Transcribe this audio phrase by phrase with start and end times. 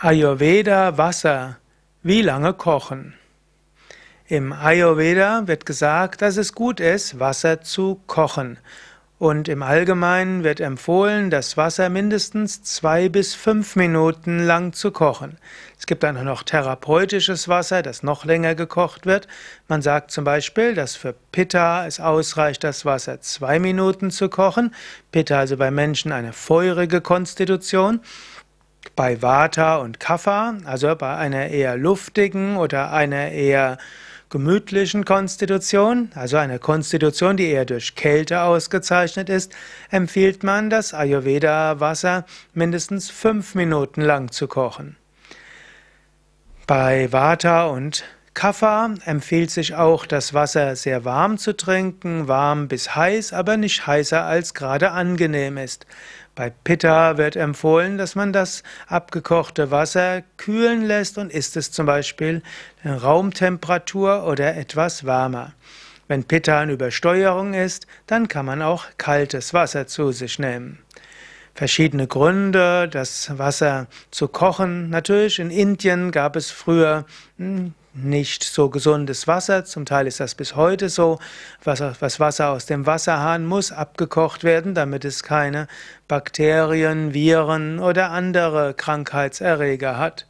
[0.00, 1.58] Ayurveda Wasser.
[2.04, 3.14] Wie lange kochen?
[4.28, 8.58] Im Ayurveda wird gesagt, dass es gut ist, Wasser zu kochen.
[9.18, 15.36] Und im Allgemeinen wird empfohlen, das Wasser mindestens zwei bis fünf Minuten lang zu kochen.
[15.76, 19.26] Es gibt dann noch therapeutisches Wasser, das noch länger gekocht wird.
[19.66, 24.72] Man sagt zum Beispiel, dass für Pitta es ausreicht, das Wasser zwei Minuten zu kochen.
[25.10, 27.98] Pitta also bei Menschen eine feurige Konstitution.
[28.96, 33.78] Bei Vata und Kapha, also bei einer eher luftigen oder einer eher
[34.30, 39.54] gemütlichen Konstitution, also einer Konstitution, die eher durch Kälte ausgezeichnet ist,
[39.90, 44.96] empfiehlt man, das Ayurveda-Wasser mindestens fünf Minuten lang zu kochen.
[46.66, 52.94] Bei Vata und Kapha empfiehlt sich auch, das Wasser sehr warm zu trinken, warm bis
[52.94, 55.86] heiß, aber nicht heißer als gerade angenehm ist.
[56.38, 61.86] Bei Pitta wird empfohlen, dass man das abgekochte Wasser kühlen lässt und isst es zum
[61.86, 62.42] Beispiel
[62.84, 65.54] in Raumtemperatur oder etwas wärmer.
[66.06, 70.78] Wenn Pitta in Übersteuerung ist, dann kann man auch kaltes Wasser zu sich nehmen.
[71.54, 74.90] Verschiedene Gründe, das Wasser zu kochen.
[74.90, 77.04] Natürlich, in Indien gab es früher
[77.38, 79.64] hm, nicht so gesundes Wasser.
[79.64, 81.18] Zum Teil ist das bis heute so.
[81.64, 85.68] Was Wasser aus dem Wasserhahn muss abgekocht werden, damit es keine
[86.06, 90.26] Bakterien, Viren oder andere Krankheitserreger hat.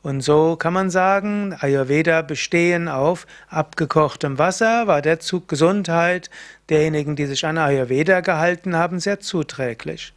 [0.00, 6.30] Und so kann man sagen, Ayurveda bestehen auf abgekochtem Wasser, war der Zug Gesundheit
[6.70, 10.12] derjenigen, die sich an Ayurveda gehalten haben, sehr zuträglich.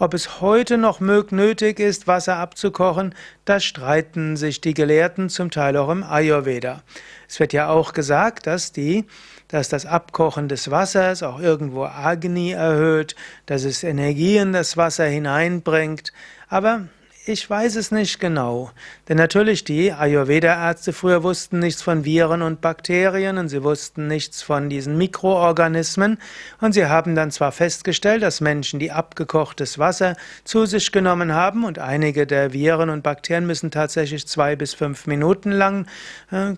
[0.00, 3.14] Ob es heute noch nötig ist, Wasser abzukochen,
[3.44, 6.82] da streiten sich die Gelehrten zum Teil auch im Ayurveda.
[7.28, 9.04] Es wird ja auch gesagt, dass, die,
[9.46, 13.14] dass das Abkochen des Wassers auch irgendwo Agni erhöht,
[13.46, 16.12] dass es Energie in das Wasser hineinbringt.
[16.48, 16.88] Aber
[17.26, 18.70] ich weiß es nicht genau.
[19.08, 24.42] Denn natürlich die Ayurveda-Ärzte früher wussten nichts von Viren und Bakterien und sie wussten nichts
[24.42, 26.18] von diesen Mikroorganismen.
[26.60, 31.64] Und sie haben dann zwar festgestellt, dass Menschen, die abgekochtes Wasser zu sich genommen haben
[31.64, 35.86] und einige der Viren und Bakterien müssen tatsächlich zwei bis fünf Minuten lang
[36.30, 36.52] äh,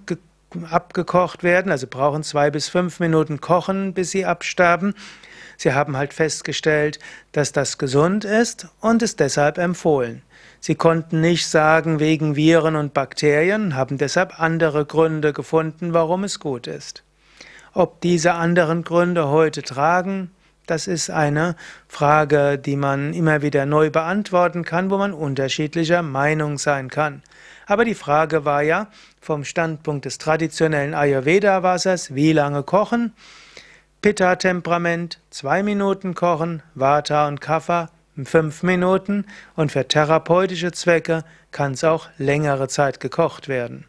[0.71, 4.95] abgekocht werden, also brauchen zwei bis fünf Minuten kochen, bis sie absterben.
[5.57, 6.99] Sie haben halt festgestellt,
[7.33, 10.23] dass das gesund ist und es deshalb empfohlen.
[10.61, 16.41] Sie konnten nicht sagen wegen Viren und Bakterien, haben deshalb andere Gründe gefunden, warum es
[16.41, 17.05] gut ist.
[17.73, 20.31] Ob diese anderen Gründe heute tragen,
[20.67, 21.55] das ist eine
[21.87, 27.23] Frage, die man immer wieder neu beantworten kann, wo man unterschiedlicher Meinung sein kann.
[27.67, 28.89] Aber die Frage war ja
[29.21, 33.13] vom Standpunkt des traditionellen Ayurveda-Wassers, wie lange kochen?
[34.07, 37.91] Pitta-Temperament, zwei Minuten kochen, Vata und Kapha,
[38.23, 43.85] fünf Minuten und für therapeutische Zwecke kann es auch längere Zeit gekocht werden.